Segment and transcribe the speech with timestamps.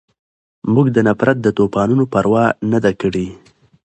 [0.73, 3.27] مونږ د نفرت د طوپانونو پروا نه ده کړې